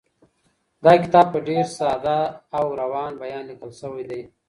[0.83, 2.17] دا کتاب په ډېر ساده
[2.57, 4.21] او روان بېان ليکل شوی دی.